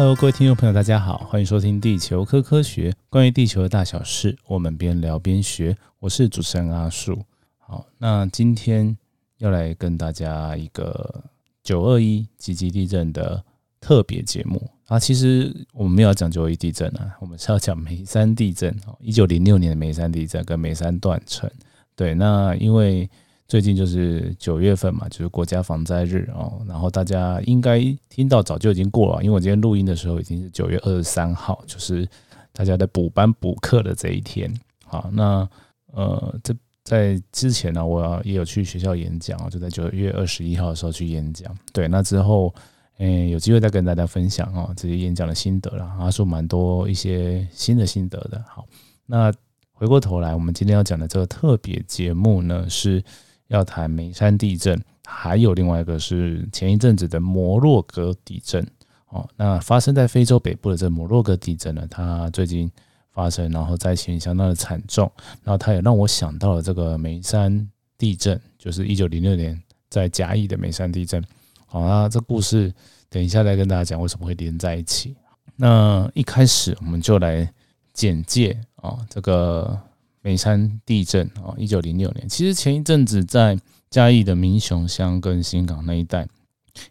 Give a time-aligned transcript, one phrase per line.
[0.00, 5.76] Hello，各位听众朋友，大家好，欢迎收听《地球科科学》，关于地球的大小事，我们边聊边学。
[5.98, 7.22] 我是主持人阿树。
[7.58, 8.96] 好，那今天
[9.36, 11.22] 要来跟大家一个
[11.62, 13.44] 九二一级级地震的
[13.78, 14.98] 特别节目啊。
[14.98, 21.50] 其实我们没有讲九二一地震啊，我们是要讲眉山地震哦，一九零六年的眉山地震跟眉山断层。
[21.94, 23.06] 对，那因为
[23.50, 32.08] 最近就是九月份嘛，就是国家防灾日哦，然后大家应该听到早就已经过了，因为我今天录音的时候已经是九月二十三号，就是
[32.52, 34.48] 大家在补班补课的这一天。
[34.86, 35.48] 好，那
[35.92, 41.52] 呃，这在之前呢，我也有去学校演讲，就在九月二十一号的时候去演讲。
[41.72, 42.54] 对，那之后，
[42.98, 48.40] 嗯，有机会再跟大家分享哦，这些演讲的心得了，他说蛮多一些新的心得的。
[48.46, 48.64] 好，
[49.06, 49.32] 那
[49.72, 53.02] 回过头来，我们今天要讲的这个特别节目呢是。
[53.50, 58.64] 要谈眉山地震，还有另外一个是前一阵子的摩洛哥地震
[59.08, 59.28] 哦。
[59.36, 62.70] 那发生在非洲北部的这摩洛哥地震呢，它最近
[63.12, 65.10] 发生，然后灾情相当的惨重，
[65.42, 71.22] 然后它也让我想到了这个眉山地震，就是一九零六年在嘉义的眉山地震。
[71.66, 72.72] 好，那这故事
[73.08, 75.16] 等一下再跟大家讲为什么会连在一起。
[75.56, 77.52] 那一开始我们就来
[77.92, 79.76] 简介啊这个。
[80.22, 82.28] 眉山地震啊，一九零六年。
[82.28, 86.28] 其实前一阵子在嘉义的民雄乡跟新港那一带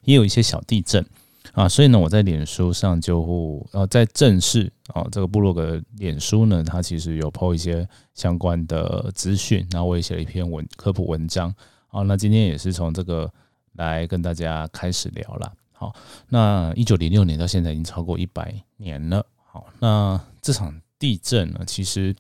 [0.03, 1.05] 也有一些小地震
[1.53, 11.53] 啊，所以呢，我在脸书上就呃在正式啊这个部落的脸书呢，它其实有 po 一些相关的资讯，然后我也写了一篇文科普文章
[11.87, 13.31] 好，那今天也是从这个
[13.73, 15.53] 来跟大家开始聊了。
[15.71, 15.95] 好，
[16.27, 19.25] 那一九零六年到现在已经超过一百年了。
[19.45, 22.15] 好，那这场地震呢，其实。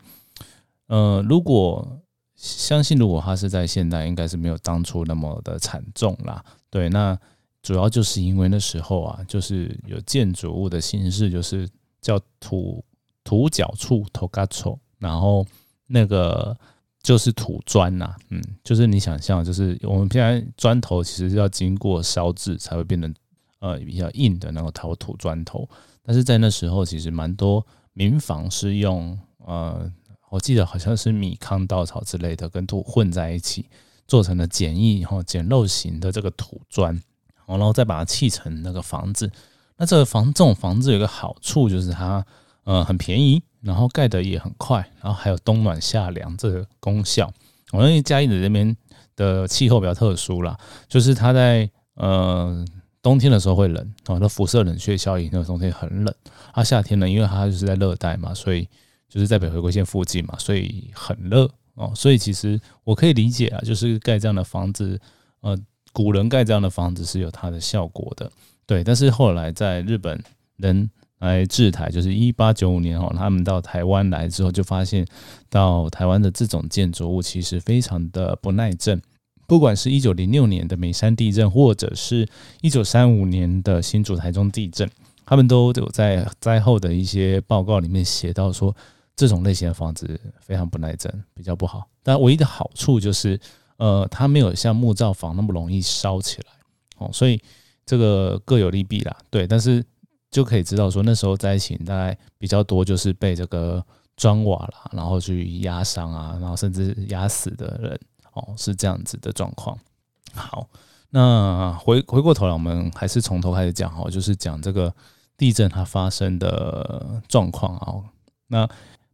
[0.89, 2.01] 呃，如果
[2.35, 6.43] 相信，如果它是在现代，应该是没有当初那么的惨重啦。
[6.71, 7.15] 对，那
[7.61, 11.69] 主要就是因为那时候啊，就是有建筑物的形式，就是
[12.01, 12.83] 叫土
[13.23, 15.45] 土角处头嘎丑，然后
[15.85, 16.57] 那个
[17.03, 23.13] 就是土砖呐，嗯，就是你想象，就是我们现在砖头其实要经过烧制才会变成
[23.59, 25.69] 呃比较硬的那个陶土砖头，
[26.01, 27.63] 但是在那时候其实蛮多
[27.93, 29.91] 民房是用呃。
[30.29, 33.65] 我记得好像是米糠、稻草之类的跟土混在一起
[34.07, 37.01] 做成了简易哈简陋型的这个土砖，
[37.47, 39.31] 然后再把它砌成那个房子。
[39.77, 42.23] 那这个房这种房子有个好处就是它
[42.63, 47.31] 呃很便宜，然后盖的也很快，然后还有冬暖夏凉这个功效。
[47.71, 48.75] 我因为嘉义的这边
[49.15, 50.57] 的气候比较特殊啦，
[50.87, 52.63] 就是它在呃
[53.01, 56.13] 冬天的时候会冷，哦，那辐射冷却效应，那个冬天很冷。
[56.51, 58.67] 啊，夏天呢，因为它就是在热带嘛，所以。
[59.09, 64.99] 就是在北回归线附近嘛，所以很热哦，所以其实我可以理解啊，就是盖这样的房子，
[65.41, 65.57] 呃，
[65.91, 68.31] 古人盖这样的房子是有它的效果的，
[68.67, 68.83] 对。
[68.83, 70.21] 但是后来在日本
[70.57, 70.87] 人
[71.19, 75.03] 来制台，就是一八九五年哦，他们到台湾来之后，就发现
[75.49, 79.01] 到台湾的这种建筑物其实非常的不耐震，
[79.47, 82.27] 不管是一九零六年的美山地震，或者是
[82.61, 84.87] 一九三五年的新竹台中地震，
[85.25, 88.75] 他们都有在灾后的一些报告里面写到说。
[89.19, 91.85] 这种类型的房子非常不耐震，比较不好。
[92.01, 93.37] 但唯一的好处就是，
[93.75, 96.45] 呃，它没有像木造房那么容易烧起来
[96.99, 97.37] 哦，所以
[97.85, 99.13] 这个各有利弊啦。
[99.29, 99.83] 对，但是
[100.31, 103.85] 就可以知道说，那时候灾情大概比较多，就是被这个
[104.15, 107.99] 砖瓦啦，然后去压伤啊，然后甚至压死的人
[108.31, 109.77] 哦，是这样子的状况。
[110.33, 110.65] 好，
[111.09, 114.95] 那回回过头来，我们还是从头开始讲哈，就是讲这个
[115.35, 117.95] 地震它发生的状况啊，
[118.47, 118.69] 那。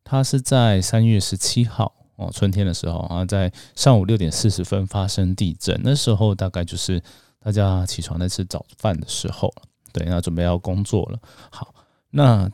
[0.06, 5.78] 它是在三月十七号哦，春天的时候啊，在上午六点四十分发生地震。
[5.84, 7.04] 那时候大概就是
[7.44, 9.54] 大家起床在吃早饭的时候，
[9.92, 11.20] 对，那准备要工作了。
[11.50, 11.76] 好，
[12.12, 12.50] 那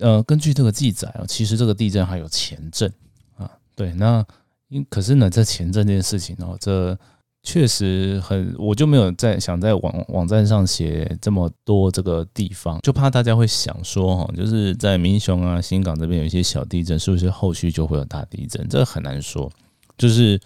[0.00, 2.92] 呃，根据这个记载啊，其实这个地震还有前震
[3.36, 4.22] 啊，对，那
[4.68, 6.98] 因可是呢，这前震这件事情哦，这。
[7.46, 18.68] 确实很，我就没有在想在网网站上写这么多这个地方，就怕大家会想说哈，就是在民雄啊、新港这边有一些小地震，是不是后续就会有大地震？
[18.68, 19.48] 这很难说，
[19.96, 20.40] 就是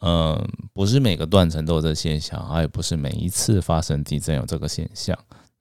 [0.00, 0.42] 嗯，
[0.72, 5.14] 不是每个断层都有这现象，也不是每一次发生地震有这个现象。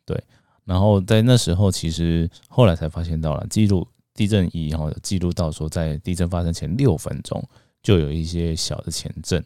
[0.05, 0.17] 对，
[0.63, 7.43] 然后在那时候，其实后来才发现到了记录地震仪哈，记录到说在地震发生前六分钟
[7.83, 9.43] 就有一些小的前震，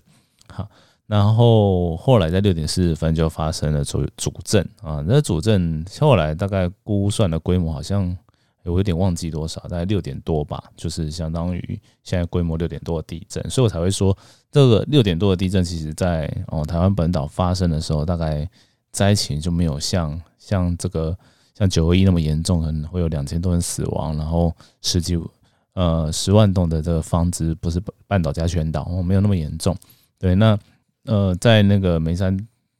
[0.48, 0.69] 好。
[1.09, 8.15] 然后后来在六点四十分就发生了主主震啊，那主震后来大概估算的规模好像
[8.63, 14.15] 我有点忘记多少，大概六点多吧，就是相当于现在规模六点多的地震，所以我才会说
[14.51, 18.47] 这个六点多的地震，其实在哦台湾本岛发生的时候，大概
[18.91, 21.17] 灾情就没有像像这个
[21.57, 25.19] 像九二一那么严重，可能会有两千多人死亡，然后十几
[25.73, 29.75] 呃十万栋的这个房子不是半岛加全岛，哦，没有那么严重。
[30.19, 30.55] 对，那
[31.06, 32.38] 呃在那个眉山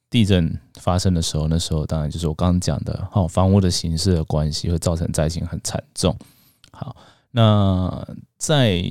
[0.08, 6.16] 地震发生的时候，那时候当然就是我刚刚讲的，好房屋的形式的关系会造成灾情很惨重。
[6.72, 6.96] 好，
[7.30, 8.06] 那
[8.36, 8.82] 在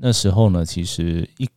[0.00, 1.48] 那时候呢，其实一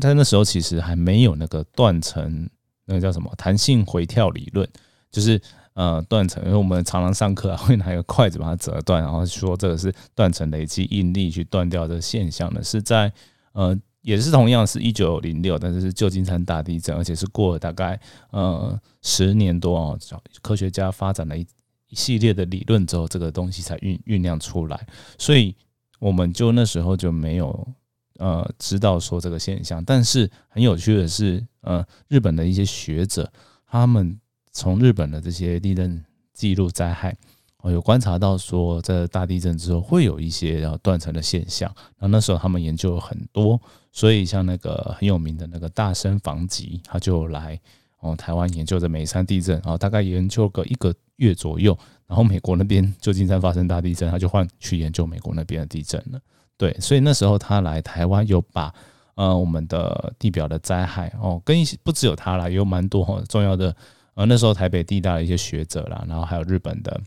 [0.00, 2.48] 在那时候其实还没有那个断层，
[2.84, 4.68] 那个叫什么弹性回跳理论，
[5.10, 5.40] 就是
[5.74, 13.12] 呃断层，因为我们常常上课啊会拿一个筷子把它折断，然后说这个是断层累积应力去断掉的现象呢，是在
[13.52, 13.76] 呃。
[14.04, 17.98] 也是同样是一九零六，但是是旧金山大地震，而且是过了大概
[18.30, 19.98] 呃十年多哦，
[20.42, 21.40] 科学家发展了一
[21.88, 24.86] 一系列的理论之后，这个东西才酝酝酿出来。
[25.16, 25.56] 所以
[25.98, 27.66] 我们就那时候就没有
[28.18, 29.82] 呃知道说这个现象。
[29.82, 33.32] 但是很有趣的是，呃，日本的一些学者，
[33.66, 34.20] 他们
[34.52, 36.04] 从日本的这些地震
[36.34, 37.16] 记录灾害。
[37.72, 43.58] 有观察到说，在大地震之后会有一些要断层的现象，然后那时候他们研究了很多，
[43.90, 47.58] 所以像那个很有名的那个大生房吉，他就来
[48.00, 51.74] 哦台湾研究的眉山地震，然后大概研究个一个月左右，
[52.06, 56.20] 然后美国那边旧金山发生大地震，他就换去研究美国那边的地震了。
[56.58, 58.74] 对，所以那时候他来台湾，有把
[59.14, 63.74] 呃我们的地表的灾害哦，跟一些不只有他啦，也有蛮多重要的
[64.14, 67.00] 呃那时候台北地大的一些学者啦，然后还有日本的。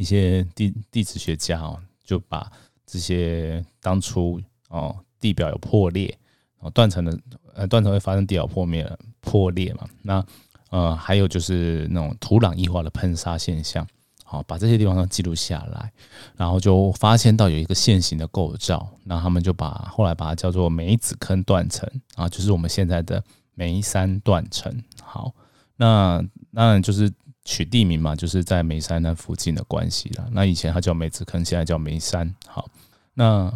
[0.00, 2.50] 一些地地质学家哦，就把
[2.86, 6.16] 这些当初哦地表有破裂
[6.60, 7.20] 哦断层的
[7.54, 10.24] 呃断层会发生地表破灭破裂嘛，那
[10.70, 13.86] 呃还有就是那种土壤异化的喷砂现象，
[14.24, 15.92] 好把这些地方都记录下来，
[16.34, 23.22] 然后就发现到有一个线形的构造，那他们就把后来把它叫做梅子坑断层啊，就是我们现在的
[23.52, 24.82] 梅山断层。
[25.02, 25.34] 好，
[25.76, 26.24] 那
[26.54, 27.12] 当然就是。
[27.50, 30.28] 取地名嘛，就是在眉山那附近的关系了。
[30.30, 32.32] 那以前它叫梅子坑，现在叫眉山。
[32.46, 32.70] 好，
[33.12, 33.52] 那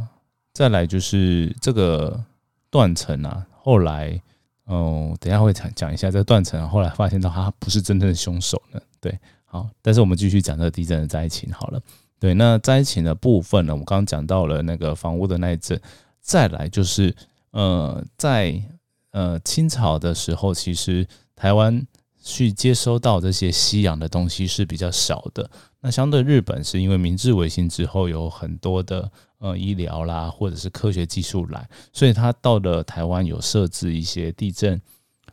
[0.52, 2.20] 再来就是这个
[2.70, 3.46] 断层啊。
[3.62, 4.20] 后来，
[4.66, 6.68] 嗯，等下会讲讲一下这个断层。
[6.68, 8.80] 后来发现到它不是真正的凶手呢。
[9.00, 11.80] 对，好，但是我们继续讲这个地震的灾情好了。
[12.18, 15.80] 对，那灾情的部分呢，我们刚刚讲到了那个房屋的那一阵。
[16.20, 17.14] 再来就是，
[17.52, 18.60] 呃，在
[19.12, 21.06] 呃清朝的时候，其实
[21.36, 21.86] 台湾。
[22.24, 25.48] 去接收到这些西洋的东西是比较少的。
[25.80, 34.80] 那相对日本，是因为明治维新之后有很多的呃医疗啦，或者是科学技术来，所以他到了台湾有设置一些地震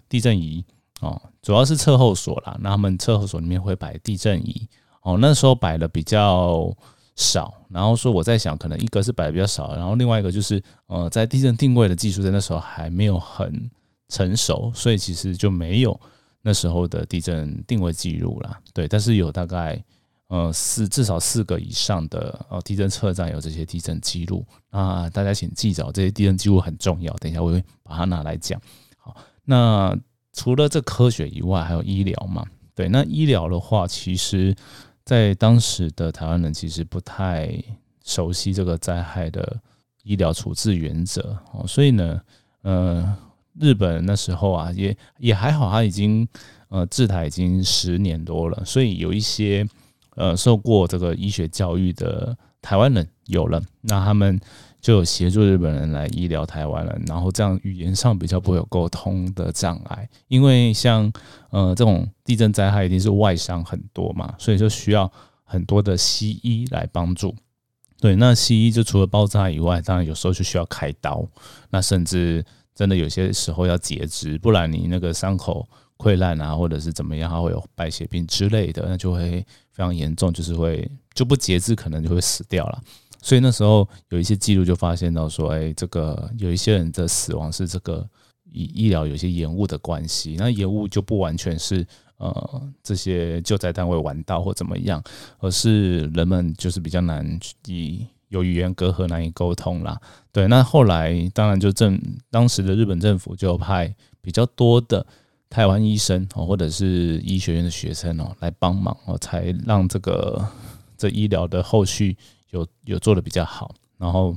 [0.10, 0.64] 地震仪
[1.00, 2.58] 哦，主要是测候所啦。
[2.60, 4.68] 那他们测候所里面会摆地震仪
[5.04, 6.70] 哦，那时候摆的比较
[7.16, 7.54] 少。
[7.70, 13.72] 然后说我在想，可能一个是摆的比较少，然后另外一个就是呃，在地震定位的技术在那时候还没有很
[14.10, 15.98] 成熟，所以其实就没有。
[16.42, 19.80] 那时候的地震定位记录啦，对，但是有大概
[20.28, 28.60] 呃四至少四个以上的呃地震测站有这些地震记录啊，大家请记着，这些地震记录很重要，等一下我会把它拿来讲。
[28.98, 29.16] 好，
[29.46, 29.96] 那
[30.34, 32.44] 除了这科学以外，还有医疗嘛？
[32.74, 34.56] 对，那医疗的话，其实
[35.06, 37.54] 在当时的台湾人其实不太
[38.04, 39.62] 熟悉这个灾害的
[40.02, 42.20] 医疗处置原则哦，所以呢，
[42.64, 43.16] 呃。
[43.60, 46.28] 日本那时候啊，也也还好，他已经
[46.70, 49.68] 呃治台已经十年多了，所以有一些
[50.16, 54.40] 呃受过这个医学教育的台湾人有了，那他们
[54.80, 61.12] 就有协助日本人来医疗台湾人，然后这样语言上比较不会有沟通的障碍，因为像
[61.50, 65.12] 呃这种地震灾害一定是外伤很多嘛，所以就需要
[65.44, 67.36] 很多的西医来帮助。
[68.00, 71.28] 对，那西医就除了包扎以外，当然有时候就需要开刀，
[71.70, 72.46] 那甚至。
[72.74, 82.82] 真的有些时候要截肢，不然你那个伤口溃烂啊，或者是怎么样，它会有败血病之类的，那就会非常严重，就是会就不截肢，可能就会死掉了。
[83.22, 88.08] 所以那时候有一些记录就发现到说，哎，这个有一些人的死亡是这个
[88.52, 90.36] 医医疗有些延误的关系。
[90.40, 91.86] 那延误就不完全是
[92.18, 95.04] 呃这些救灾单位晚到或怎么样，
[95.38, 98.08] 而是人们就是比较难以。
[98.32, 100.00] 有语言隔阂难以沟通啦，
[100.32, 105.06] 对，那后来当然就政当时的日本政府就派比较多的
[105.50, 110.48] 台湾医生哦，或者是医学院的学生哦来帮忙哦，才让这个
[110.98, 112.16] 这医疗的后续
[112.52, 113.76] 有有做的比较好。
[113.98, 114.34] 然后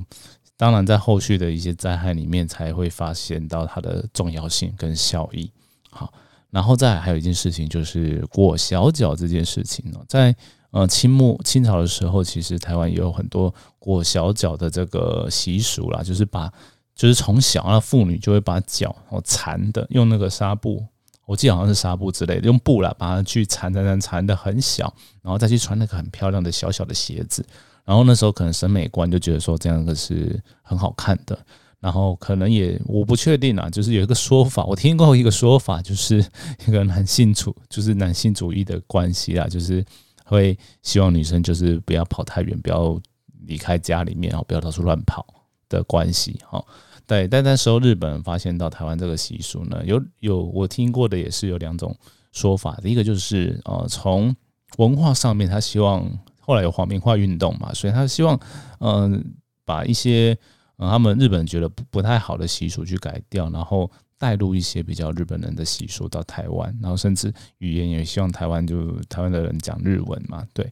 [0.57, 5.49] 当然在后续的一些灾害里面才会发现到它的重要性跟效益。
[5.89, 6.11] 好，
[6.49, 10.35] 然后再还有一件事情就是裹小脚这件事情哦，在。
[10.75, 16.51] 呃，清末清朝的时候，其实台湾也有很多裹小脚的这个习俗啦，就是把，
[16.93, 20.83] 就是从小那妇女就会把脚哦缠的，用那个纱布
[21.25, 27.45] 我记得好像是纱布之类的，用布啦把它去缠缠缠缠的很小，然后再去穿那个很漂亮的小小的鞋子。
[27.85, 31.39] 然后那时候可能审美观就觉得说这样的是很好看的。
[31.79, 36.17] 然后可能也我不确定啊，就是有一个说法，我听过一个说法，就是
[36.67, 39.85] 一个男性主，就是男性主义的关系啊，就是
[40.25, 42.99] 会希望女生就是不要跑太远，不要
[43.45, 45.25] 离开家里面，哦不要到处乱跑
[45.69, 46.61] 的关系哈。
[47.07, 51.95] 对，但那时候日本发现到台湾这个习俗呢，有有我听过的也是有两种
[52.33, 54.35] 说法，第一个就是呃从
[54.77, 56.05] 文化上面，他希望
[56.41, 58.37] 后来有皇民化运动嘛，所以他希望
[58.79, 59.23] 嗯
[59.63, 60.37] 把一些。
[60.77, 70.71] 嗯，他们日本觉得不不太好的习俗去改掉，然后带入一些比较日本人的习俗到台湾，然后甚至语言也希望台湾就台湾的人讲日文嘛，对。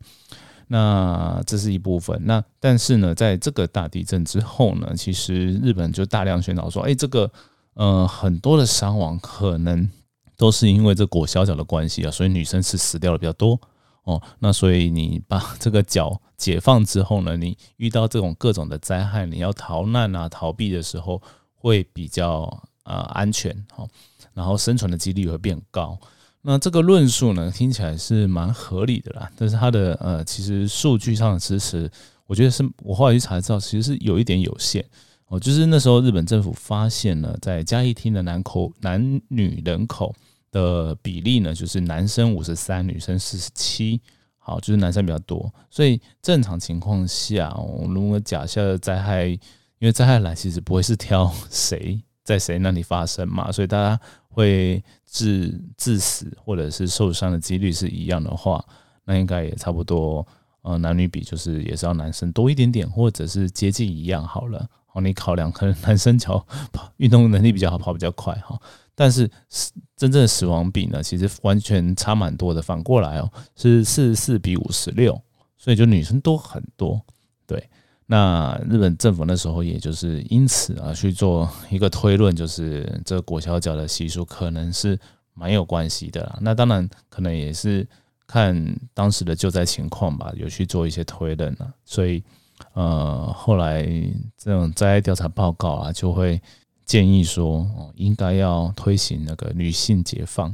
[0.67, 2.19] 那这是一部分。
[2.25, 7.29] 那但是呢，在这个大地震之后呢，其实日本就大量宣导说，哎，这个
[7.73, 9.87] 呃很多的伤亡可能
[10.37, 13.59] 都是因为这裹小脚的关系啊，所以女生是死掉的比较多。
[14.03, 21.21] 哦，那所以你把这个脚解放之后呢，你遇到这种各种的灾害，你要逃难啊、逃避的时候
[21.53, 23.87] 会比较呃安全，好，
[24.33, 25.97] 然后生存的几率会变高。
[26.41, 31.89] 那这个论述呢，听起来是蛮合理的啦，但是它的呃，其实数据上的支持，
[32.27, 34.85] 我觉得是我后来去查知道，其实是有一点有限。
[35.27, 40.15] 哦，就是那时候日本政府发现了在嘉义厅的男口男女人口。
[40.53, 43.99] 的比例呢，就是男生五十三，女生四十七，
[44.37, 47.51] 好，就是男生比较多，所以正常情况下，
[47.89, 49.39] 如果假设灾害，因
[49.79, 53.99] 为灾害来其实不会是挑谁在谁那里发生嘛，所以大家
[54.29, 58.63] 会致致死或者是受伤的几率是一样的话，
[59.05, 60.25] 那应该也差不多，
[60.61, 64.67] 呃，男女比就是也是要男生多一点点，或者是接近一样好了。
[64.85, 68.59] 好，你考量可能男生脚跑运动能力比较好，跑比较快哈。
[68.95, 72.61] 但是死真正的死亡比呢，其实完全差蛮多的。
[72.61, 75.19] 反过来哦，是四十四比五十六，
[75.57, 77.01] 所以就女生多很多。
[78.05, 84.99] 那日本政府那时候也就是因此啊去做一个推论，就是这裹小脚的习俗可能是
[85.33, 86.37] 蛮有关系的啦。
[86.41, 87.87] 那当然可能也是
[88.27, 91.73] 看当时的救灾情况吧，有去做一些推论啊。
[91.85, 92.23] 所以
[92.73, 93.83] 呃，后来
[94.37, 96.41] 这种灾害调查报告啊，就会。
[96.85, 100.53] 建议说，哦，应该要推行那个女性解放，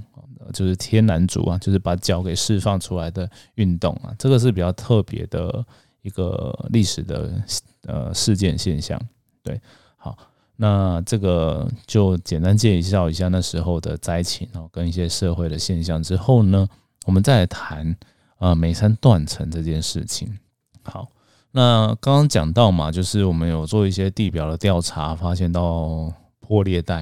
[0.54, 5.66] 就是天男族啊，就是把脚给释放出来的运动啊，这个是比较特别的
[6.02, 7.44] 一个历史的
[7.86, 9.00] 呃事件现象。
[9.44, 9.60] 对，
[9.98, 10.18] 好，
[10.56, 16.68] 那这个就简单介绍一下那时候的灾情哦，跟一些社会的现象之后呢，
[17.06, 17.96] 我们再来谈
[18.40, 20.38] 呃眉山断层这件事情。
[20.84, 21.08] 好。
[21.52, 26.98] 那刚刚讲到嘛，就是我们有做一些地表的调查，发现到破裂带，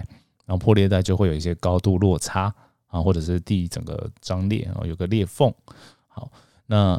[0.46, 2.44] 然后破裂带就会有一些高度落差
[2.88, 5.54] 啊，或者是地整个张裂啊，有个裂缝。
[6.08, 6.32] 好，
[6.66, 6.98] 那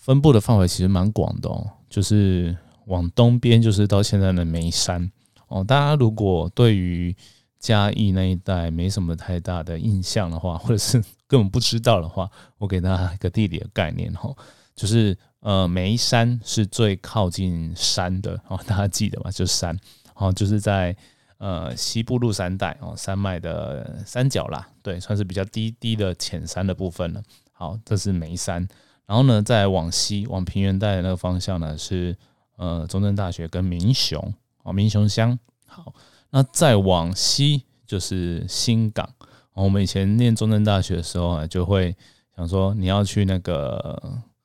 [0.00, 5.12] 分布的范围其实蛮广的哦，就是往东边就是到现在的眉山
[5.48, 5.62] 哦。
[5.62, 7.14] 大家如果对于
[7.58, 12.28] 嘉义那一带没什么太大的印象的话，或者是根本不知道的话，
[12.58, 14.34] 我给大家一个地理的概念哈，
[14.74, 15.16] 就是。
[15.42, 19.30] 呃，眉山是最靠近山的哦，大家记得吗？
[19.30, 19.74] 就是山，
[20.14, 20.94] 哦，就是在
[21.38, 27.22] 呃西部鹿山带哦，山脉的山脚啦，对，算是比较低低的浅山的部分了。
[27.54, 28.68] 好，这是眉山，
[29.10, 32.16] 然后呢，再往西往平原带的那个方向呢，是
[32.54, 35.36] 呃中正大学跟民雄哦，民雄乡。
[35.66, 35.92] 好，
[36.30, 39.12] 那再往西就是新港。
[39.52, 41.96] 我们以前念中正大学的时候啊，就会
[42.36, 44.00] 想说你要去那个。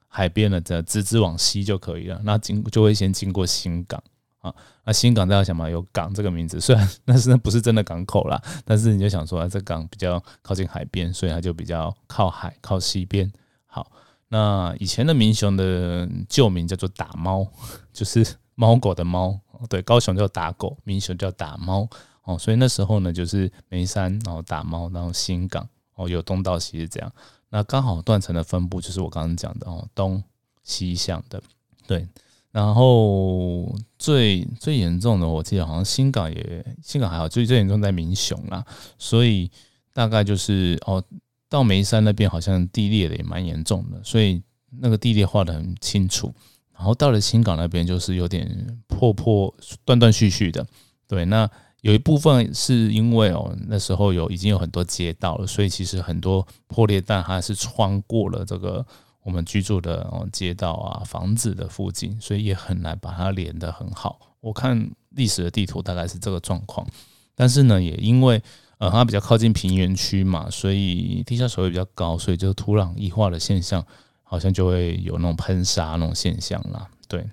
[0.07, 4.01] 海边的这直直往西就可以了，那经就会先经过新港
[4.39, 4.55] 啊，
[4.85, 13.29] 那新港大家想嘛，有港这个名字，虽然那是那不是真的港口啦，但是你就想说，这港比较靠近海边，所以它就比较靠海靠西边。
[13.65, 13.91] 好，
[14.29, 17.47] 那以前的民雄的旧名叫做打猫，
[17.93, 19.39] 就是猫狗的猫，
[19.69, 21.87] 对，高雄叫打狗，民雄叫打猫
[22.23, 27.11] 哦，所以那时候呢，就是眉山，然后打猫，然后新港哦，有东到西是这样。
[27.49, 30.21] 那刚好断层的分布就是我刚刚讲的哦，东
[30.63, 31.41] 西向的，
[31.87, 32.07] 对。
[32.51, 38.65] 然后最最严重的，我记得好像新港也新港还好，最最严重在民雄啦。
[38.97, 39.51] 所以
[39.91, 41.03] 大概就是哦，
[41.49, 44.41] 到眉山那边好像地裂的也蛮严重的，所以
[44.79, 46.33] 那个地裂画的很清楚。
[46.73, 49.53] 然后到了新港那边就是有点破破
[49.85, 50.65] 断断续续的，
[51.07, 51.23] 对。
[51.25, 51.49] 那
[51.81, 58.85] 有一部分是因为哦，那时候有已经有很多街道了，所以其实很多破裂弹它是穿过了这个
[59.23, 64.19] 我们居住的街道啊房子的附近，所以也很难把它连得很好。
[64.41, 66.85] 我看历史的地图大概是这个状况，
[67.35, 68.41] 但是呢，也因为
[68.77, 73.85] 呃，它比较靠近平原区嘛，所以地下水位比较高，所以就土壤异化的现象，
[74.23, 76.87] 好像就会有那种喷砂那种现象啦。
[77.07, 77.25] 对，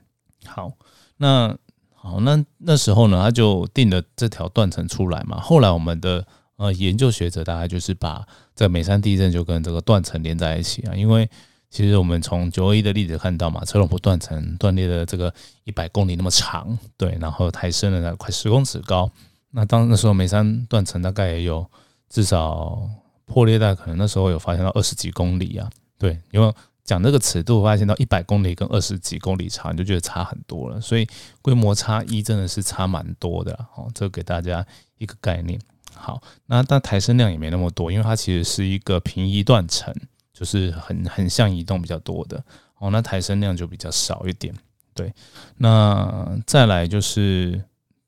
[0.45, 0.71] 好，
[1.17, 1.57] 那
[1.95, 5.41] 好，那那时候呢，他就定了这条断层出来嘛。
[5.41, 6.25] 后来我们的
[6.57, 11.29] 呃研究学者大概就是把这美山地震就跟这个断层连在一起啊，因为
[11.71, 15.33] 其实我们从九二一的例子看到嘛，车龙坡断层断裂的这个
[15.65, 19.11] 一百公里那么长，对，然后抬升了快十公尺高。
[19.55, 21.65] 那当那时候眉山断层大概也有
[22.09, 22.83] 至少
[23.27, 25.69] 破裂带，可能那时候有发现到二十几公里啊。
[25.99, 30.81] 对，因为讲这个尺度，发现到一百公里跟二十几公里差，你就觉得差很多了。
[30.81, 31.07] 所以
[31.43, 33.91] 规模差异真的是差蛮多的哦。
[33.95, 34.67] 这给大家
[34.97, 35.61] 一个概念。
[35.95, 39.95] 好，那但抬升量也没那么多，因为它其实是一个平移断层，
[40.33, 42.43] 就是很很像移动比较多的
[42.79, 42.91] 哦。
[42.91, 44.55] 那抬升量就比较少一点。
[44.95, 45.13] 对，
[45.59, 47.63] 那再来就是。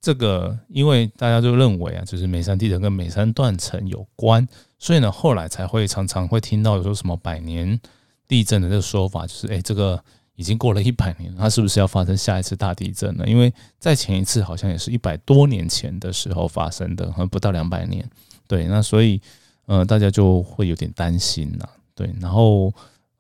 [0.05, 4.47] 这个，因为大家就认为啊，就是美山地震跟美山断层有关，
[4.79, 7.81] 所以呢，后来才会常常会听到有说什么百年
[8.29, 9.99] 地震的这个说法，就是哎，这个
[10.35, 13.25] 已经过了一百年，它是不是要发生下一次大地震呢？
[13.27, 18.07] 因为在前一次好像也是一百多年前的时候发生的，可能不到两百年。
[18.47, 19.19] 对，那所以
[19.65, 21.67] 呃，大家就会有点担心呐。
[21.95, 22.71] 对，然后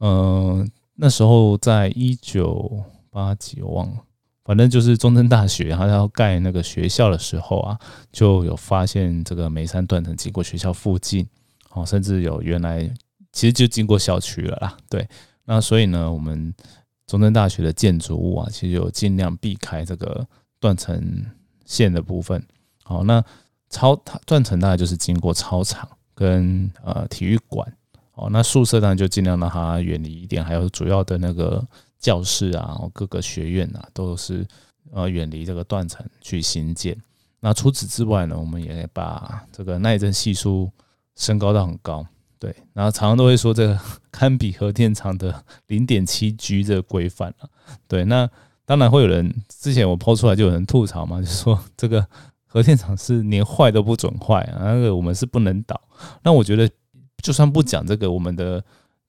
[0.00, 3.97] 嗯，那时候在一九八几，我忘了。
[4.45, 7.79] 反正就是中正大学，他要盖那个学校的时候啊，
[8.13, 11.27] 就有发现这个眉山断层经过学校附近，
[11.71, 12.83] 哦，甚至有原来
[13.33, 14.77] 其实就经过校区了啦。
[14.91, 15.09] 对，
[15.47, 16.53] 那所以呢，我们
[17.07, 20.27] 中正大学的建筑物啊，其实有尽量避开这个
[20.61, 21.25] 断层
[21.65, 22.45] 线的部分。
[22.83, 23.25] 好，那
[23.71, 27.67] 操断层大概就是经过操场跟呃体育馆，
[28.13, 31.67] 哦，那宿舍当然就尽量让它远离一点，还有主要的那个。
[32.04, 34.46] 教室啊，各个学院啊，都是
[34.92, 36.94] 呃远离这个断层去新建。
[37.40, 40.71] 那除此之外呢，我们也把这个耐震系数
[41.17, 42.06] 升高到很高。
[42.38, 43.80] 对，然后常常都会说这个
[44.12, 47.49] 堪比核电厂的零点七 G 这个规范了。
[47.88, 48.28] 对，那
[48.67, 52.06] 当然会有人之前我抛出来就有人吐槽嘛，就说这个
[52.45, 55.80] 核电厂是连坏都不准坏啊，那个我们是不能倒。
[56.23, 56.69] 那我觉得
[57.23, 58.62] 就算不讲这个，我们的。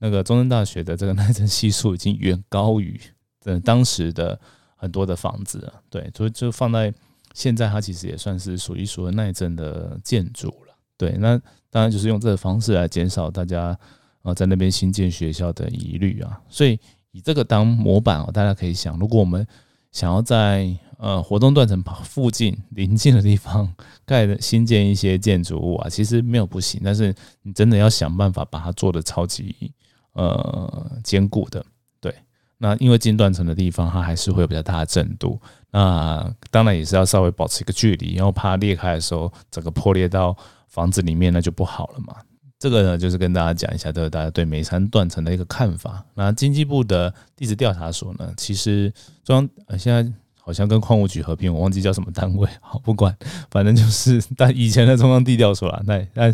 [0.06, 3.00] 那个中山大学的这个耐震系数已经远高于
[3.44, 4.40] 呃当时的
[4.76, 6.94] 很多的房子了，对，所以就放在
[7.34, 11.18] 现在，它其实也算是数一数二耐震的建筑了，对。
[11.18, 11.42] 那
[11.72, 13.76] 当然就是用这个方式来减少大家
[14.22, 16.40] 呃在那边新建学校的疑虑啊。
[16.50, 16.80] 所以
[17.12, 19.48] 以这个当模板哦，大家可以想，如果我们
[19.92, 23.74] 想要在呃活动断层附近临近的地方
[24.06, 29.74] 盖的新建一些建筑物啊，其实没有不行，但是你真的要想办法把它做的超级。
[30.16, 31.64] 呃，坚固的，
[32.02, 32.14] 对。
[32.58, 35.40] 那因为近断层的地方，它还是会有比较大的震度。
[35.72, 40.36] 那当然也是要稍微保持一个距离，然后怕裂开的时候，整个破裂到
[40.70, 42.16] 房子里面，那就不好了嘛。
[42.58, 46.02] 这个呢，就是跟大家讲一下，这个大家对眉山断层的一个看法。
[46.14, 48.92] 那经济部的地质调查所呢，其实
[49.26, 52.50] 中央呃现在好像跟矿务局合并，我忘记叫什么单位。
[52.62, 53.14] 好，不管，
[53.52, 55.84] 反正就是但以前的中央地调所了。
[55.86, 56.34] 那那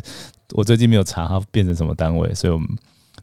[0.52, 2.70] 我最近没有查它变成什么单位，所以我们。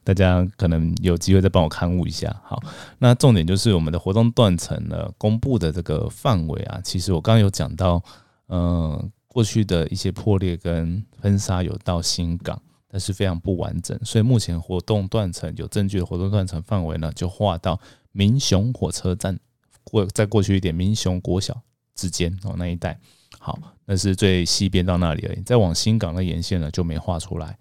[0.08, 2.34] 大家可能有机会再帮我看误一下。
[2.42, 2.58] 好，
[2.98, 8.02] 那重点就是我们的活动断层呢公布的这个范围啊，其实我刚刚有讲到，
[8.48, 12.58] 嗯，过去的一些破裂跟喷砂有到新港，
[12.90, 17.78] 但是非常不完整，所以目前活动断层有证据的活动断层范围呢，就划到
[18.12, 19.38] 民雄火车站
[19.84, 21.54] 过再过去一点，民雄国小
[21.94, 22.98] 之间哦那一带。
[23.38, 27.58] 好，那是最西边到那里而已，再往新港的沿线呢就没画出来。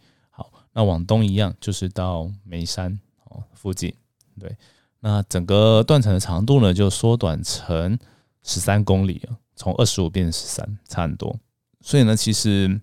[0.78, 3.92] 那往东一样，就是到眉山哦附近，
[4.40, 4.56] 对。
[5.00, 7.98] 那整个断层的长度呢，就缩短成
[8.44, 11.36] 十三公里了，从二十五变十三，差很多。
[11.82, 12.80] 所以呢，其实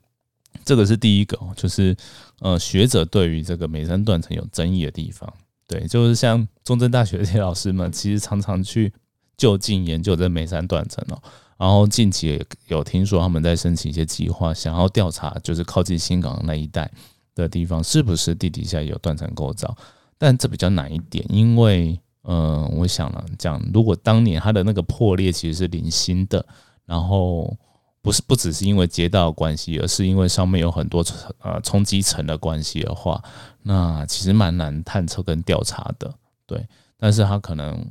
[0.64, 1.96] 这个是第一个，就是
[2.40, 5.32] 呃学者对于这个眉山断层有争议的地方。
[5.68, 8.92] 对，就是像中正大学这些老师们，其实常常去
[9.36, 11.22] 就近研究这眉山断层哦。
[11.56, 16.90] 然后近期有听说他们在申请一些计划，想要调查，就是靠近新港那一带。
[17.34, 19.76] 的地方是不是地底下有断层构造？
[20.16, 26.44] 但这比较难一点，因为，嗯，我想了讲，如果当年它的那个破裂其实是零星的，
[26.86, 27.54] 然后
[28.00, 31.04] 不是不只是因为街道关系，而是因为上面有很多
[31.40, 33.22] 呃冲击层的关系的话，
[33.62, 36.14] 那其实蛮难探测跟调查的。
[36.46, 36.66] 对，
[36.96, 37.84] 但是它可能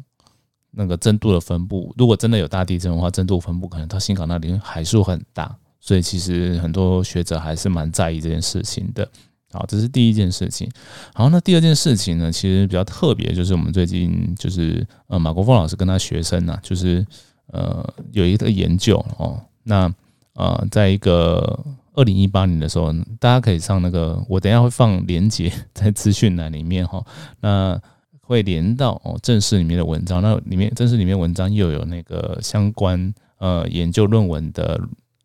[0.72, 9.08] 那个震度的分布，如果真的有大地震的话，震度分布可能到新港那里还是很大，所以其实很多学者还是蛮在意这件事情的。
[9.54, 10.70] 好，这是第一件事情。
[11.14, 17.06] 好，那第二件事情呢，其实比较特别，就是我们最近就是呃，马国峰老师跟他学生呢，就是
[17.48, 19.94] 呃有一个研究哦，那
[20.34, 21.64] 呃，在一个
[21.94, 27.06] 二零一八年的时候，大家可以上那个，我等下会放连接 在资讯栏里面哈，
[27.40, 27.80] 那
[28.22, 34.82] 会连到哦正式里面的文章，那里面正式里面文章又有那个相关呃研究论文的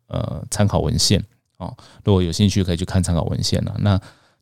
[0.07, 1.19] 呃参考文献
[1.57, 3.75] 哦，如果有兴趣可以去看参考文献了。
[3.79, 3.99] 那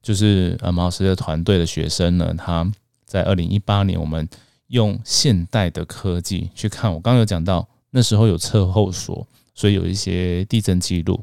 [0.08, 2.66] 就是呃毛老师的团队的学生呢，他
[3.04, 4.26] 在二零一八年，我们
[4.68, 11.22] 用现代的科技去看，我刚刚有讲到那时候有测后锁，所以有一些地震记录。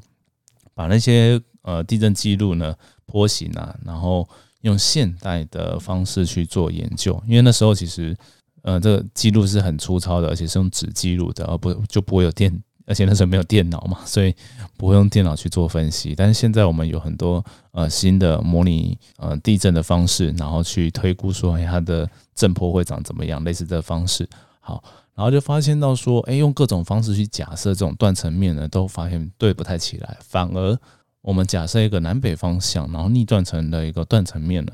[0.75, 4.29] 把那些呃地震记录呢波形啊，然后
[4.61, 8.15] 用现代的方式去做研究，因为那时候其实
[8.61, 14.35] 呃这个记录是很粗糙的，而且是用纸记录的，而不就不会有电，而且那时候没有电脑嘛，所以
[14.77, 16.15] 不会用电脑去做分析。
[16.15, 24.29] 但是现在我们有很多呃新的模拟呃地震的方式，然后去推估说它的震波会长怎么样，类似的方式。
[24.61, 24.83] 好。
[25.17, 30.17] 然后就发现到说，哎，用各种方式去假设这种断层面呢，都发现对不太起来。
[30.21, 30.77] 反而
[31.21, 34.73] 我们假设一个南北方向，然后逆断层的一个断层面呢，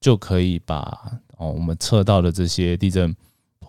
[0.00, 0.96] 就可以把
[1.38, 3.12] 哦我们测到的这些地震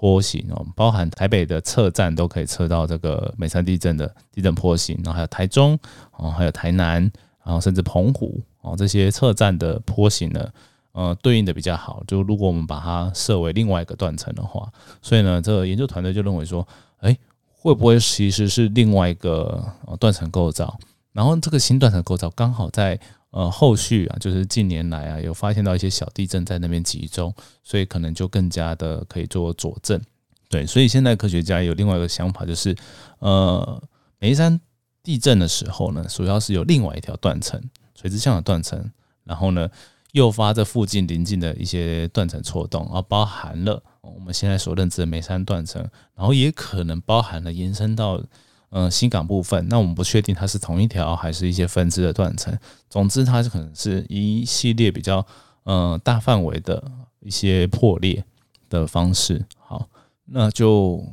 [0.01, 5.77] 坡形哦，包含台北的测站都可以测到这个美山地震的地震坡形，然后还有台中
[6.17, 6.99] 哦，还有台南，
[7.45, 10.49] 然后甚至澎湖哦这些测站的坡形呢。
[10.93, 12.03] 呃，对应的比较好。
[12.05, 14.69] 就如果我们把它设为另外一个断层的话，
[15.01, 16.67] 所以呢，这个研究团队就认为说，
[16.99, 17.17] 哎，
[17.53, 19.63] 会不会其实是另外一个
[20.01, 20.77] 断层构造？
[21.13, 22.99] 然后这个新断层构造刚好在
[23.31, 29.99] 呃后续啊，就是近年来啊，有发现到一些小地震在那边集中，所以可能就更加的可以做佐证。
[30.49, 32.75] 对，所以现在科学家有另外一个想法，就是
[33.19, 33.83] 呃，
[34.19, 34.59] 眉山
[35.03, 37.61] 地震的时候呢，主要是有另外一条断层，
[37.95, 38.91] 垂直向的断层，
[39.23, 39.67] 然后呢。
[40.13, 45.81] 诱发这附近邻近的一些断层错动，而包含了我们现在所认知的眉山断层，
[46.15, 48.21] 然后也可能包含了延伸到
[48.71, 49.67] 呃新港部分。
[49.69, 52.57] 那我们不确定它是同一条还是一些分支的断层。
[52.89, 55.23] 总之，它是可能是一系列比较
[55.63, 56.83] 呃大范围的
[57.19, 58.25] 一些破裂
[58.67, 59.45] 的方式。
[59.59, 59.87] 好，
[60.25, 61.05] 那就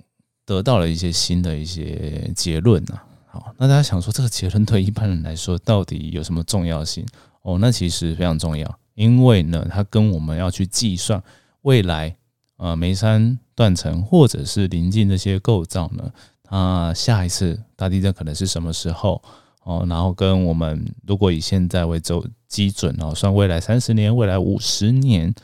[0.46, 3.04] 得到了一些新的一些结论啊。
[3.26, 7.06] 好，那大家想说这个结论对一般人来说到底有什么重要性？
[7.42, 8.78] 哦，那其实非常重要。
[8.94, 11.22] 因为呢，它跟我们要去计算
[11.62, 12.16] 未来
[12.56, 16.10] 呃眉山断层或者是临近这些构造呢，
[16.48, 19.22] 啊下一次大地震可能是什么时候
[19.62, 19.86] 哦？
[19.88, 25.34] 然后跟我们如果以现在为走基准哦，算未来三十年、未来五十年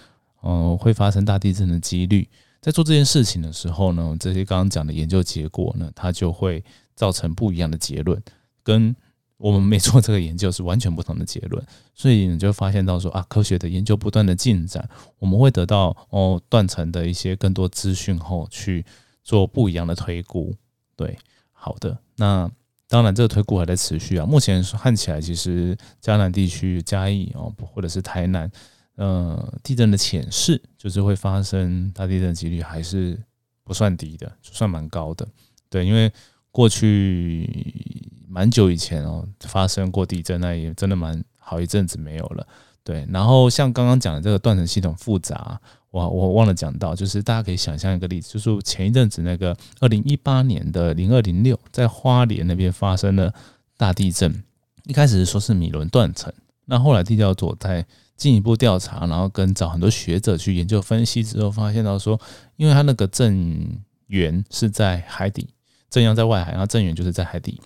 [0.40, 2.28] 哦会发生大地震的几率，
[2.60, 6.64] 在做这件事情的时候呢，这些刚刚讲的研究结果呢，它就会
[6.94, 8.22] 造成不一样的结论
[8.62, 8.94] 跟。
[9.36, 11.62] 我们没做这个研究是完全不同的结论，
[11.92, 14.88] 所以你就发现到说啊，科学的研究不断的进展，
[15.18, 18.86] 我们会得到哦断层的一些更多资讯后去
[19.24, 20.54] 做不一样的推估。
[20.96, 21.18] 对，
[21.52, 22.50] 好的，那
[22.88, 24.24] 当然这个推估还在持续啊。
[24.26, 28.50] 目前看起来，其实江南地区嘉义哦，或者是台南，
[28.96, 33.20] 呃，地震的浅势就是会发生大地震几率还是
[33.62, 35.26] 不算低的，算蛮高的。
[35.68, 36.12] 对，因为
[36.50, 38.10] 过去。
[38.26, 42.44] 蛮久以前哦，发生过地震，那也真的蛮好一阵子没有了。
[42.82, 45.60] 对，然后像刚刚讲的这个断层系统复杂，
[46.00, 53.32] 我我忘了讲到，就是大家可以想象一个例子，就是前一阵子那个二零一八年的零二零六，在花莲那边发生了
[53.76, 54.42] 大地震。
[54.84, 56.32] 一开始是说是米伦断层，
[56.66, 62.20] 那后来地调组在进一步调查，然后跟找很多学者去研究分析之后，发现到说，
[62.56, 65.48] 因为它那个震源是在海底，
[65.88, 67.60] 震央在外海，然后震源就是在海底。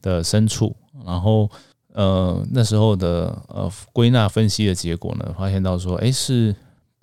[0.00, 1.50] 的深处，然后
[1.94, 6.54] 呃那时候的呃归纳分析的结果呢，发现到说，哎是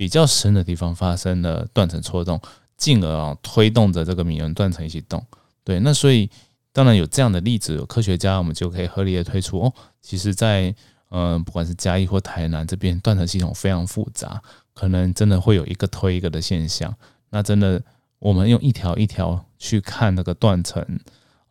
[0.02, 2.42] 比较深的地方发生了断层错动，
[2.76, 5.24] 进而啊推动着这个米伦断层一起动。
[5.64, 6.28] 对，那所以
[6.74, 10.74] 当然有这样的例子，有科学家我们就可以合理的推出哦，其实在
[11.12, 14.42] 嗯不管是嘉义或台南这边断层系统非常复杂，
[14.74, 16.92] 可能真的会有一个推一个的现象。
[17.30, 17.80] 那真的
[18.18, 20.84] 我们用一条一条去看那个断层。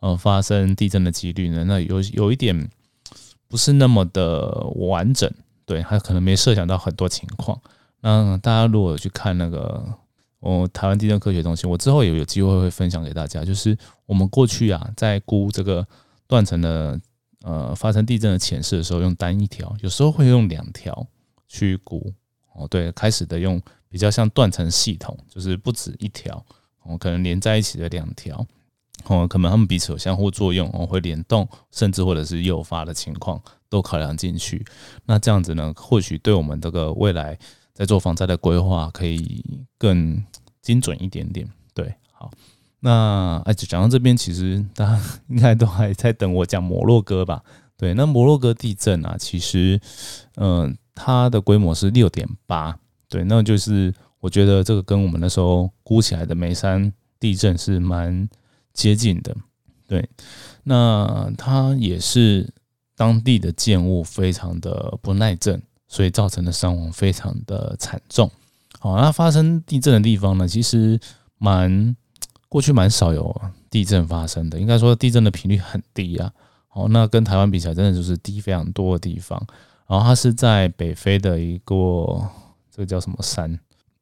[0.01, 1.63] 呃，发生地震的几率呢？
[1.63, 2.69] 那有有一点
[3.47, 5.31] 不是那么的完整，
[5.65, 7.57] 对，他可能没设想到很多情况。
[8.01, 9.83] 那大家如果去看那个
[10.39, 13.45] 哦，台湾地震科学中心，我之后也有机会会分享给大家。
[13.45, 15.87] 就是我们过去啊，在估这个
[16.27, 16.99] 断层的
[17.43, 21.07] 呃发生地震的浅势的时候，用单一条，有时候会用两条
[21.47, 22.11] 去估。
[22.53, 26.43] 哦，对，开始的用比较像断层系统，就是不止一条，
[26.83, 28.45] 哦，可能连在一起的两条。
[29.05, 34.65] 哦，可能他们彼此有相互作用，哦，会联动，甚至或者是诱发的情况都考量进去。
[35.05, 37.37] 那这样子呢，或许对我们这个未来
[37.81, 39.43] 在做防灾的规划可以
[39.79, 40.23] 更
[40.61, 41.49] 精准一点点。
[41.73, 42.29] 对，好，
[42.79, 47.41] 那哎，讲到这边，其实大家应该都还在等我讲摩洛哥吧？
[47.75, 49.81] 对，那摩洛哥地震啊，其实，
[50.35, 52.77] 嗯，它的规模是六点八，
[53.09, 58.29] 对，那就是我觉得这个跟我们那时候估起来的眉山地震是蛮
[58.73, 59.35] 接近的，
[59.87, 60.07] 对，
[60.65, 62.47] 那它也是
[62.95, 65.59] 当地的建物非常的不耐震，
[65.91, 68.31] 所以造成的伤亡非常的惨重。
[68.79, 70.97] 好，那发生地震的地方呢，其实
[71.37, 71.93] 蛮
[72.47, 76.31] 过去蛮少有地震发生的，应该说地震的频率很低啊。
[76.71, 79.37] 哦，那跟台湾比起来，真的就是低非常多的地方。
[79.85, 81.75] 然后它是在北非的一个
[82.71, 83.59] 这个叫什么山？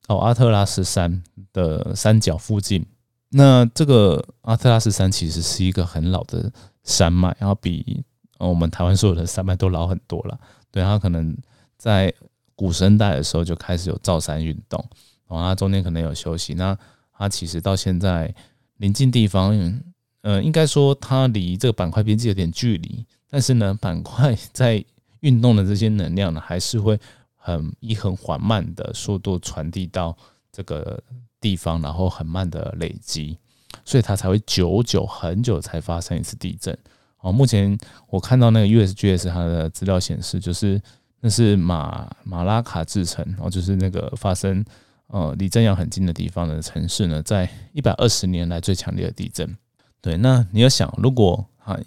[0.07, 2.85] 哦，阿特拉斯山的山脚附近。
[3.29, 6.51] 那这个阿特拉斯山其实是一个很老的
[6.83, 8.03] 山脉，然后比
[8.37, 10.39] 我们台湾所有的山脉都老很多了。
[10.71, 11.35] 对，它可能
[11.79, 12.13] 在
[12.53, 14.85] 古生代的时候就开始有造山运动，
[15.27, 16.53] 然后它中间可能有休息。
[16.53, 16.77] 那
[17.17, 18.31] 它其实到现在
[18.77, 19.81] 临近地方。
[20.21, 24.83] 呃，应该说它离这个板块边界有点距离，但是呢，板块在
[25.21, 26.99] 运动的这些能量呢，还是会
[27.37, 30.15] 很以很缓慢的速度传递到
[30.51, 31.01] 这个
[31.39, 33.37] 地方，然后很慢的累积，
[33.85, 36.77] 所以它才会久久很久才发生一次地震。
[37.19, 37.77] 哦，目前
[38.09, 40.81] 我看到那个 USGS 它的资料显示，就是
[41.21, 44.63] 那是马马拉卡制城，然后就是那个发生
[45.07, 49.57] 呃离震央很近的地方的城市呢，在一百二十年来最强烈的地震。
[50.01, 51.77] 对，那你要想，如果啊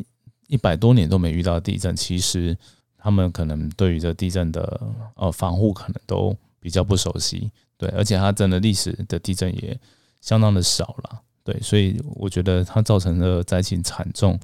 [0.49, 2.55] 一百多年都没遇到地震，其实
[2.99, 4.81] 他们可能对于这地震的
[5.15, 7.51] 呃防护可能都比较不熟悉。
[7.79, 9.77] 对，而且它真的历史的地震也
[10.21, 11.23] 相当的少了。
[11.43, 14.39] 对，所以我觉得它造成的灾情惨重，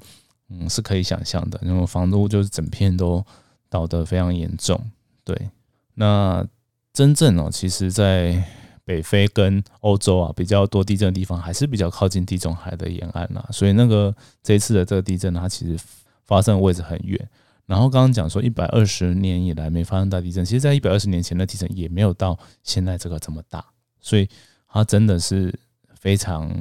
[0.49, 1.59] 嗯，是可以想象的。
[1.63, 3.23] 因为房屋就是整片都
[3.69, 4.79] 倒得非常严重。
[5.23, 5.49] 对，
[5.93, 6.45] 那
[6.91, 8.43] 真正哦，其实在。
[8.85, 15.79] 北非跟欧洲啊比较多地震的地方，还是比较靠近地中海的沿岸呐，所以那个这一次的这个地震，它其实
[16.25, 17.29] 发生的位置很远。
[17.67, 23.63] 然后刚刚讲说一百二十年以来没发生大地震，其实在一百二十年前的地震也没有到现在这个这么大，
[24.01, 24.27] 所以
[24.67, 25.53] 它真的是
[25.93, 26.51] 非常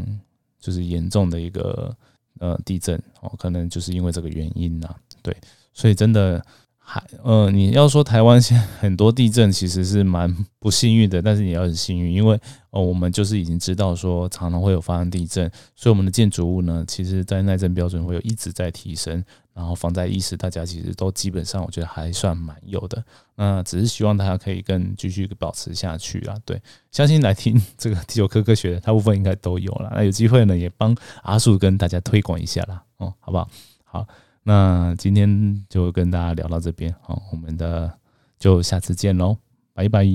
[0.61, 1.97] 就是严重的一个
[2.41, 5.35] 呃地震哦，可能就是因为这个原因呐，对，
[5.73, 6.45] 所以真的。
[6.91, 19.23] 还呃，你要说台湾现在很多地震其实是蛮不幸运的，但是也要很幸运，因为哦，我们就是已经知道说常常会有发生地震，所以我们的建筑物呢，其实在耐震标准会有一直在提升，
[19.53, 23.05] 然后防灾意识大家其实都基本上我觉得还算蛮有的。
[23.37, 26.35] 那只是希望大家可以更继续保持下去啊。
[26.47, 26.59] 对，
[26.91, 33.47] 相信来听 这个地球科科学的大部分应该都有了，那有机会呢也帮阿树跟大家推广一下啦，哦，好不好？
[33.85, 34.07] 好。
[34.49, 37.99] 那今天就跟大家聊到这边，好，我们的
[38.39, 39.37] 就下次见喽，
[39.75, 40.07] 拜拜。